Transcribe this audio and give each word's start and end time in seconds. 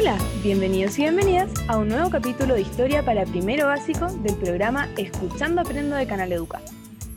Hola, 0.00 0.16
bienvenidos 0.42 0.98
y 0.98 1.02
bienvenidas 1.02 1.52
a 1.68 1.76
un 1.76 1.88
nuevo 1.88 2.08
capítulo 2.08 2.54
de 2.54 2.62
Historia 2.62 3.04
para 3.04 3.26
Primero 3.26 3.66
Básico 3.66 4.06
del 4.06 4.34
programa 4.38 4.88
Escuchando 4.96 5.60
Aprendo 5.60 5.94
de 5.94 6.06
Canal 6.06 6.32
Educa. 6.32 6.62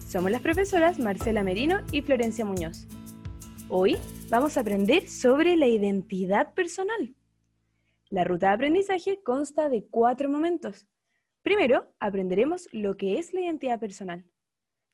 Somos 0.06 0.32
las 0.32 0.42
profesoras 0.42 1.00
Marcela 1.00 1.44
Merino 1.44 1.80
y 1.94 2.02
Florencia 2.02 2.44
Muñoz. 2.44 2.86
Hoy 3.70 3.96
vamos 4.30 4.58
a 4.58 4.60
aprender 4.60 5.08
sobre 5.08 5.56
la 5.56 5.66
identidad 5.66 6.54
personal. 6.56 7.16
La 8.10 8.26
ruta 8.26 8.48
de 8.50 8.56
aprendizaje 8.56 9.24
consta 9.24 9.70
de 9.70 9.86
cuatro 9.86 10.30
momentos. 10.30 10.86
Primero, 11.42 11.88
aprenderemos 12.02 12.68
lo 12.74 12.98
que 12.98 13.18
es 13.18 13.34
la 13.34 13.40
identidad 13.40 13.80
personal. 13.80 14.26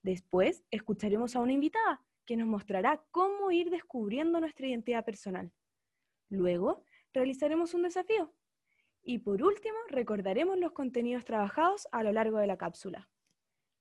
Después, 0.04 0.64
escucharemos 0.70 1.36
a 1.36 1.40
una 1.40 1.54
invitada 1.54 2.04
que 2.28 2.38
nos 2.38 2.48
mostrará 2.48 3.04
cómo 3.10 3.50
ir 3.50 3.72
descubriendo 3.72 4.40
nuestra 4.40 4.68
identidad 4.68 5.04
personal. 5.04 5.52
Luego, 6.30 6.84
realizaremos 7.14 7.74
un 7.74 7.84
desafío. 7.84 8.34
Y 9.02 9.20
por 9.20 9.42
último, 9.44 9.78
recordaremos 9.88 10.58
los 10.58 10.74
contenidos 10.74 11.26
trabajados 11.26 11.88
a 11.92 12.04
lo 12.04 12.12
largo 12.12 12.38
de 12.38 12.48
la 12.48 12.58
cápsula. 12.58 13.10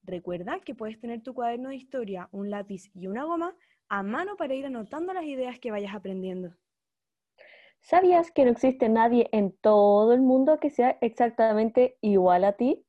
Recuerda 0.02 0.60
que 0.60 0.74
puedes 0.74 0.98
tener 0.98 1.23
tu 1.23 1.34
cuaderno 1.34 1.69
de 1.69 1.77
historia, 1.77 2.28
un 2.33 2.50
lápiz 2.50 2.91
y 2.95 3.09
una 3.09 3.24
goma 3.24 3.56
a 3.88 4.02
mano 4.02 4.36
para 4.36 4.55
ir 4.55 4.66
anotando 4.66 5.12
las 5.12 5.24
ideas 5.24 5.59
que 5.59 5.70
vayas 5.70 5.95
aprendiendo. 5.95 6.55
¿Sabías 7.80 8.30
que 8.30 8.45
no 8.45 8.50
existe 8.50 8.88
nadie 8.88 9.28
en 9.33 9.56
todo 9.56 10.12
el 10.12 10.20
mundo 10.20 10.60
que 10.60 10.70
sea 10.70 10.98
exactamente 11.00 11.97
igual 12.00 12.45
a 12.45 12.55
ti? 12.55 12.84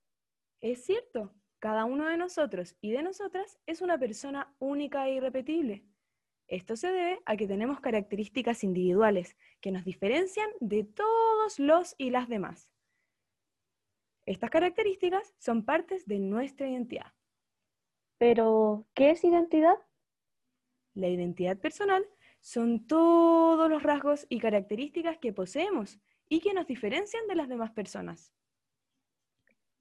Es 0.61 0.85
cierto, 0.85 1.33
cada 1.59 1.85
uno 1.85 2.08
de 2.08 2.17
nosotros 2.17 2.75
y 2.81 2.91
de 2.91 3.03
nosotras 3.03 3.59
es 3.66 3.81
una 3.81 3.97
persona 3.97 4.53
única 4.59 5.08
e 5.08 5.16
irrepetible. 5.16 5.85
Esto 6.50 6.75
se 6.75 6.92
debe 6.92 7.22
a 7.25 7.38
que 7.38 7.47
tenemos 7.47 7.80
características 7.80 8.64
individuales 8.64 9.38
que 9.61 9.72
nos 9.72 9.86
diferencian 9.86 10.50
de 10.59 10.83
todos 10.83 11.59
los 11.59 11.94
y 12.00 12.09
las 12.09 12.28
demás. 12.28 12.72
Estas 14.25 14.50
características 14.50 15.36
son 15.38 15.64
partes 15.64 16.08
de 16.08 16.17
nuestra 16.19 16.67
identidad. 16.67 17.14
Pero, 18.17 18.88
¿qué 18.95 19.11
es 19.11 19.23
identidad? 19.23 19.78
La 20.95 21.08
identidad 21.08 21.58
personal 21.58 22.03
son 22.41 22.88
todos 22.88 23.69
los 23.69 23.84
rasgos 23.84 24.25
y 24.28 24.39
características 24.39 25.19
que 25.19 25.31
poseemos 25.31 26.00
y 26.30 26.41
que 26.41 26.53
nos 26.53 26.66
diferencian 26.66 27.28
de 27.28 27.36
las 27.36 27.47
demás 27.47 27.72
personas. 27.72 28.34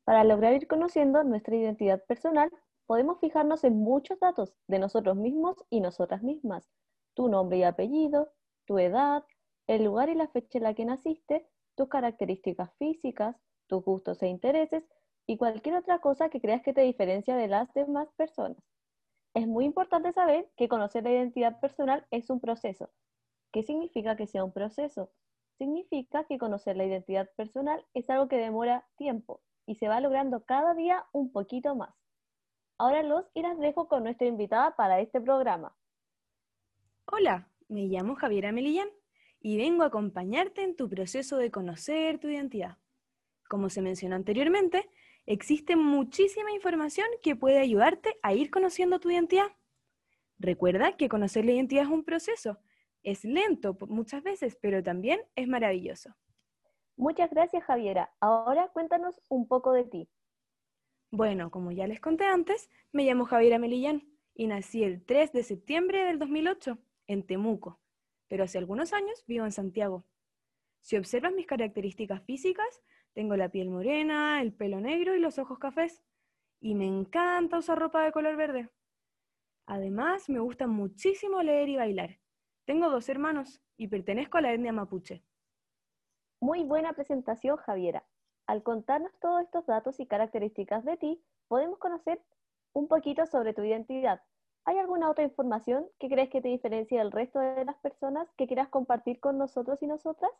Para 0.05 0.23
lograr 0.23 0.53
ir 0.53 0.67
conociendo 0.67 1.25
nuestra 1.25 1.57
identidad 1.57 2.05
personal, 2.05 2.51
podemos 2.89 3.21
fijarnos 3.21 3.65
en 3.65 3.79
muchos 3.79 4.19
datos 4.19 4.55
de 4.67 4.79
nosotros 4.79 5.15
mismos 5.15 5.63
y 5.69 5.81
nosotras 5.81 6.23
mismas. 6.23 6.71
Tu 7.13 7.29
nombre 7.29 7.59
y 7.59 7.63
apellido, 7.63 8.33
tu 8.65 8.79
edad, 8.79 9.25
el 9.67 9.85
lugar 9.85 10.09
y 10.09 10.15
la 10.15 10.29
fecha 10.29 10.57
en 10.57 10.65
la 10.65 10.73
que 10.73 10.87
naciste, 10.87 11.47
tus 11.77 11.91
características 11.91 12.75
físicas, 12.79 13.37
tus 13.67 13.85
gustos 13.85 14.23
e 14.23 14.29
intereses 14.29 14.89
y 15.27 15.37
cualquier 15.37 15.77
otra 15.77 15.99
cosa 15.99 16.31
que 16.31 16.41
creas 16.41 16.63
que 16.63 16.73
te 16.73 16.81
diferencia 16.81 17.37
de 17.37 17.49
las 17.49 17.71
demás 17.75 18.09
personas. 18.17 18.65
Es 19.35 19.47
muy 19.47 19.67
importante 19.67 20.15
saber 20.15 20.51
que 20.57 20.69
conocer 20.69 21.05
la 21.05 21.13
identidad 21.13 21.61
personal 21.61 22.07
es 22.11 22.31
un 22.31 22.41
proceso. 22.41 22.89
¿Qué 23.53 23.65
significa 23.65 24.17
que 24.17 24.27
sea 24.27 24.45
un 24.45 24.53
proceso? 24.53 25.11
Significa 25.59 26.25
que 26.25 26.39
conocer 26.39 26.79
la 26.79 26.87
identidad 26.87 27.29
personal 27.37 27.85
es 27.93 28.09
algo 28.09 28.29
que 28.29 28.39
demora 28.39 28.89
tiempo 28.97 29.43
y 29.67 29.75
se 29.75 29.89
va 29.89 30.01
logrando 30.01 30.47
cada 30.47 30.73
día 30.73 31.05
un 31.13 31.31
poquito 31.33 31.77
más. 31.77 31.98
Ahora 32.79 33.03
los 33.03 33.25
y 33.35 33.43
las 33.43 33.59
dejo 33.59 33.89
con 33.89 34.05
nuestra 34.05 34.29
invitada 34.29 34.77
para 34.77 35.01
este 35.01 35.21
programa. 35.21 35.77
Hola, 37.07 37.49
me 37.67 37.87
llamo 37.87 38.15
Javiera 38.15 38.53
Melillán 38.53 38.89
y 39.41 39.57
vengo 39.57 39.83
a 39.83 39.87
acompañarte 39.87 40.63
en 40.63 40.77
tu 40.77 40.89
proceso 40.89 41.39
de 41.39 41.51
conocer 41.51 42.21
tu 42.21 42.29
identidad. 42.29 42.79
Como 43.49 43.69
se 43.69 43.83
mencionó 43.83 44.15
anteriormente, 44.15 44.89
existe 45.27 45.75
muchísima 45.75 46.53
información 46.53 47.09
que 47.21 47.35
puede 47.35 47.59
ayudarte 47.59 48.17
a 48.23 48.33
ir 48.33 48.49
conociendo 48.49 49.01
tu 49.01 49.11
identidad. 49.11 49.49
Recuerda 50.39 50.97
que 50.97 51.09
conocer 51.09 51.45
la 51.45 51.53
identidad 51.53 51.83
es 51.83 51.91
un 51.91 52.05
proceso. 52.05 52.59
Es 53.03 53.25
lento 53.25 53.77
muchas 53.89 54.23
veces, 54.23 54.57
pero 54.61 54.85
también 54.85 55.21
es 55.35 55.49
maravilloso. 55.49 56.15
Muchas 56.97 57.31
gracias, 57.31 57.65
Javiera. 57.65 58.13
Ahora 58.21 58.69
cuéntanos 58.69 59.21
un 59.29 59.49
poco 59.49 59.73
de 59.73 59.85
ti. 59.85 60.09
Bueno, 61.11 61.51
como 61.51 61.73
ya 61.73 61.87
les 61.87 62.01
conté 62.01 62.27
antes, 62.27 62.69
me 62.93 63.05
llamo 63.05 63.25
Javiera 63.25 63.59
Melillán 63.59 64.07
y 64.35 64.47
nací 64.47 64.85
el 64.85 65.05
3 65.05 65.33
de 65.33 65.43
septiembre 65.43 66.05
del 66.05 66.19
2008 66.19 66.79
en 67.07 67.27
Temuco, 67.27 67.81
pero 68.29 68.45
hace 68.45 68.59
algunos 68.59 68.93
años 68.93 69.25
vivo 69.27 69.47
en 69.47 69.53
Santiago. 69.53 70.05
Si 70.83 70.99
observas 70.99 71.33
mis 71.33 71.47
características 71.47 72.23
físicas, 72.25 72.83
tengo 73.15 73.37
la 73.37 73.49
piel 73.49 73.71
morena, 73.71 74.43
el 74.43 74.53
pelo 74.53 74.81
negro 74.81 75.17
y 75.17 75.19
los 75.19 75.39
ojos 75.39 75.59
cafés, 75.59 76.03
y 76.61 76.75
me 76.75 76.87
encanta 76.87 77.59
usar 77.59 77.79
ropa 77.79 78.05
de 78.05 78.13
color 78.13 78.37
verde. 78.37 78.69
Además, 79.65 80.29
me 80.29 80.41
gusta 80.41 80.67
muchísimo 80.67 81.43
leer 81.43 81.71
y 81.71 81.77
bailar. 81.77 82.21
Tengo 82.67 82.91
dos 82.91 83.09
hermanos 83.09 83.63
y 83.79 83.89
pertenezco 83.89 84.37
a 84.37 84.43
la 84.43 84.53
etnia 84.53 84.73
mapuche. 84.73 85.25
Muy 86.41 86.65
buena 86.65 86.93
presentación, 86.93 87.57
Javiera. 87.57 88.07
Al 88.49 88.63
contarnos 88.63 89.13
todos 89.21 89.43
estos 89.43 89.67
datos 89.67 90.01
y 90.01 90.07
características 90.07 90.83
de 90.83 90.97
ti, 90.97 91.23
podemos 91.49 91.79
conocer 91.79 92.19
un 92.73 92.89
poquito 92.89 93.27
sobre 93.27 93.53
tu 93.53 93.63
identidad. 93.63 94.23
¿Hay 94.65 94.79
alguna 94.79 95.11
otra 95.11 95.23
información 95.23 95.87
que 95.99 96.09
crees 96.09 96.31
que 96.31 96.41
te 96.41 96.49
diferencia 96.49 96.99
del 96.99 97.13
resto 97.13 97.41
de 97.41 97.67
las 97.67 97.77
personas 97.77 98.27
que 98.39 98.47
quieras 98.47 98.69
compartir 98.71 99.21
con 99.21 99.37
nosotros 99.37 99.83
y 99.83 99.87
nosotras? 99.87 100.31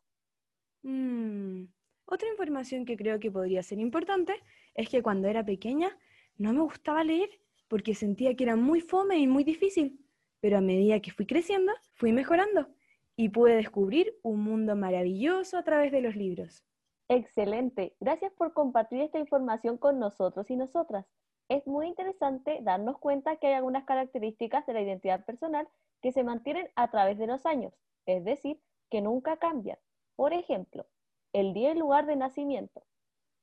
Mm, 0.83 1.65
otra 2.07 2.29
información 2.31 2.87
que 2.87 2.97
creo 2.97 3.21
que 3.21 3.31
podría 3.31 3.63
ser 3.63 3.79
importante 3.79 4.33
es 4.75 4.89
que 4.89 5.03
cuando 5.03 5.29
era 5.29 5.45
pequeña 5.45 5.91
no 6.39 6.55
me 6.55 6.63
gustaba 6.63 7.05
leer 7.05 7.29
porque 7.69 7.95
sentía 7.95 8.35
que 8.35 8.45
era 8.45 8.57
muy 8.57 8.81
fome 8.81 9.19
y 9.19 9.27
muy 9.27 9.45
difícil, 9.45 10.03
pero 10.41 10.57
a 10.57 10.63
medida 10.63 11.01
que 11.01 11.11
fui 11.11 11.27
creciendo, 11.27 11.73
fui 11.93 12.13
mejorando 12.13 12.71
y 13.17 13.29
pude 13.29 13.57
descubrir 13.57 14.19
un 14.23 14.41
mundo 14.41 14.77
maravilloso 14.77 15.59
a 15.59 15.63
través 15.63 15.93
de 15.93 16.01
los 16.01 16.17
libros. 16.17 16.65
Excelente. 17.09 17.97
Gracias 18.01 18.33
por 18.35 18.53
compartir 18.53 19.01
esta 19.01 19.19
información 19.19 19.79
con 19.79 19.99
nosotros 19.99 20.51
y 20.51 20.57
nosotras. 20.57 21.07
Es 21.49 21.67
muy 21.67 21.87
interesante 21.87 22.59
darnos 22.63 22.99
cuenta 22.99 23.37
que 23.37 23.47
hay 23.47 23.55
algunas 23.55 23.85
características 23.85 24.67
de 24.67 24.75
la 24.75 24.83
identidad 24.83 25.25
personal 25.25 25.67
que 26.03 26.13
se 26.13 26.23
mantienen 26.23 26.69
a 26.77 26.91
través 26.91 27.17
de 27.17 27.27
los 27.27 27.47
años, 27.47 27.73
es 28.05 28.23
decir, 28.25 28.61
que 28.91 29.01
nunca 29.01 29.39
cambian. 29.39 29.79
Por 30.17 30.35
ejemplo, 30.35 30.87
el 31.33 31.55
día 31.55 31.73
y 31.73 31.79
lugar 31.79 32.05
de 32.05 32.17
nacimiento. 32.17 32.83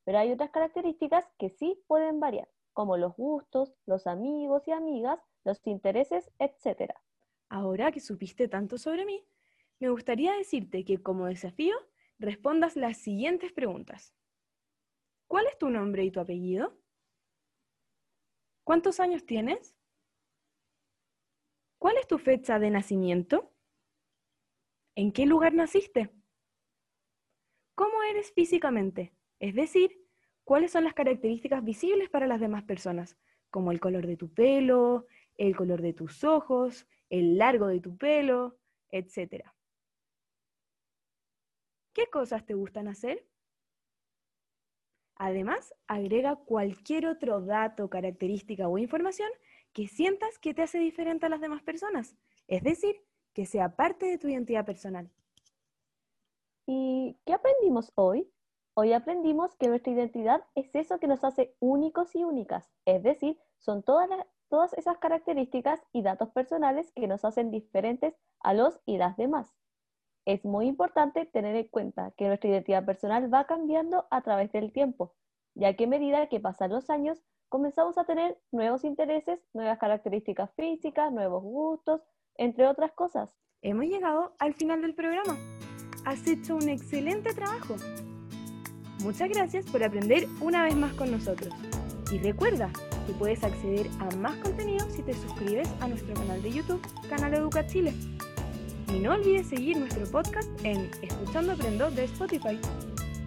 Pero 0.03 0.19
hay 0.19 0.31
otras 0.31 0.51
características 0.51 1.25
que 1.39 1.49
sí 1.49 1.81
pueden 1.87 2.19
variar, 2.19 2.47
como 2.73 2.97
los 2.97 3.15
gustos, 3.15 3.73
los 3.87 4.05
amigos 4.05 4.67
y 4.67 4.71
amigas, 4.71 5.19
los 5.43 5.65
intereses, 5.65 6.29
etc. 6.37 6.93
Ahora 7.49 7.91
que 7.91 7.99
supiste 7.99 8.47
tanto 8.47 8.77
sobre 8.77 9.05
mí, 9.05 9.25
me 9.79 9.89
gustaría 9.89 10.33
decirte 10.33 10.85
que 10.85 11.01
como 11.01 11.25
desafío 11.25 11.75
respondas 12.19 12.75
las 12.75 12.97
siguientes 12.97 13.51
preguntas. 13.51 14.13
¿Cuál 15.27 15.47
es 15.47 15.57
tu 15.57 15.69
nombre 15.69 16.03
y 16.03 16.11
tu 16.11 16.19
apellido? 16.19 16.77
¿Cuántos 18.63 18.99
años 18.99 19.25
tienes? 19.25 19.75
¿Cuál 21.77 21.97
es 21.97 22.07
tu 22.07 22.17
fecha 22.17 22.57
de 22.57 22.69
nacimiento? 22.69 23.53
¿En 24.95 25.11
qué 25.11 25.25
lugar 25.25 25.53
naciste? 25.53 26.09
¿Cómo 27.75 28.01
eres 28.03 28.31
físicamente? 28.31 29.13
Es 29.39 29.53
decir, 29.53 30.01
¿cuáles 30.43 30.71
son 30.71 30.85
las 30.85 30.93
características 30.93 31.63
visibles 31.63 32.09
para 32.09 32.27
las 32.27 32.39
demás 32.39 32.63
personas? 32.63 33.17
Como 33.49 33.71
el 33.71 33.79
color 33.79 34.07
de 34.07 34.17
tu 34.17 34.33
pelo, 34.33 35.05
el 35.37 35.55
color 35.55 35.81
de 35.81 35.93
tus 35.93 36.23
ojos, 36.23 36.87
el 37.09 37.37
largo 37.37 37.67
de 37.67 37.81
tu 37.81 37.97
pelo, 37.97 38.57
etc. 38.89 39.43
¿Qué 41.95 42.07
cosas 42.07 42.45
te 42.45 42.55
gustan 42.55 42.89
hacer? 42.89 43.25
Además, 45.15 45.73
agrega 45.87 46.35
cualquier 46.35 47.07
otro 47.07 47.39
dato, 47.39 47.89
característica 47.89 48.67
o 48.67 48.77
información 48.77 49.29
que 49.71 49.87
sientas 49.87 50.37
que 50.37 50.53
te 50.53 50.61
hace 50.61 50.77
diferente 50.77 51.25
a 51.25 51.29
las 51.29 51.39
demás 51.39 51.63
personas, 51.63 52.17
es 52.49 52.63
decir, 52.63 53.01
que 53.33 53.45
sea 53.45 53.77
parte 53.77 54.07
de 54.07 54.17
tu 54.17 54.27
identidad 54.27 54.65
personal. 54.65 55.09
¿Y 56.65 57.17
qué 57.25 57.31
aprendimos 57.31 57.93
hoy? 57.95 58.29
Hoy 58.73 58.91
aprendimos 58.91 59.55
que 59.55 59.69
nuestra 59.69 59.93
identidad 59.93 60.43
es 60.53 60.75
eso 60.75 60.99
que 60.99 61.07
nos 61.07 61.23
hace 61.23 61.55
únicos 61.61 62.13
y 62.13 62.25
únicas, 62.25 62.69
es 62.83 63.03
decir, 63.03 63.39
son 63.59 63.83
todas, 63.83 64.09
todas 64.49 64.73
esas 64.73 64.97
características 64.97 65.79
y 65.93 66.01
datos 66.01 66.29
personales 66.31 66.91
que 66.91 67.07
nos 67.07 67.23
hacen 67.23 67.51
diferentes 67.51 68.17
a 68.41 68.53
los 68.53 68.81
y 68.85 68.97
las 68.97 69.15
demás 69.15 69.55
es 70.25 70.43
muy 70.43 70.67
importante 70.67 71.25
tener 71.25 71.55
en 71.55 71.67
cuenta 71.67 72.11
que 72.17 72.27
nuestra 72.27 72.49
identidad 72.49 72.83
personal 72.83 73.31
va 73.31 73.45
cambiando 73.45 74.07
a 74.09 74.21
través 74.21 74.51
del 74.51 74.71
tiempo, 74.71 75.13
ya 75.53 75.75
que 75.75 75.85
a 75.85 75.87
medida 75.87 76.27
que 76.27 76.39
pasan 76.39 76.71
los 76.71 76.89
años, 76.89 77.23
comenzamos 77.49 77.97
a 77.97 78.05
tener 78.05 78.37
nuevos 78.51 78.83
intereses, 78.83 79.39
nuevas 79.53 79.77
características 79.77 80.51
físicas, 80.55 81.11
nuevos 81.11 81.43
gustos, 81.43 82.01
entre 82.37 82.67
otras 82.67 82.91
cosas. 82.93 83.33
Hemos 83.61 83.85
llegado 83.85 84.35
al 84.39 84.55
final 84.55 84.81
del 84.81 84.95
programa. 84.95 85.37
has 86.05 86.27
hecho 86.27 86.55
un 86.55 86.69
excelente 86.69 87.33
trabajo. 87.33 87.75
Muchas 89.03 89.29
gracias 89.29 89.65
por 89.65 89.83
aprender 89.83 90.27
una 90.41 90.63
vez 90.63 90.75
más 90.75 90.93
con 90.93 91.11
nosotros. 91.11 91.53
Y 92.11 92.19
recuerda 92.19 92.71
que 93.07 93.13
puedes 93.13 93.43
acceder 93.43 93.87
a 93.99 94.15
más 94.17 94.35
contenido 94.37 94.87
si 94.89 95.01
te 95.03 95.13
suscribes 95.13 95.69
a 95.81 95.87
nuestro 95.87 96.13
canal 96.13 96.41
de 96.41 96.51
YouTube, 96.51 96.81
Canal 97.09 97.33
Educa 97.33 97.65
Chile. 97.65 97.93
Y 98.93 98.99
no 98.99 99.13
olvides 99.13 99.47
seguir 99.47 99.77
nuestro 99.77 100.05
podcast 100.05 100.49
en 100.63 100.89
Escuchando 101.01 101.53
Aprendo 101.53 101.89
de 101.91 102.05
Spotify. 102.05 102.59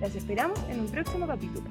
Las 0.00 0.14
esperamos 0.14 0.58
en 0.68 0.80
un 0.80 0.86
próximo 0.88 1.26
capítulo. 1.26 1.68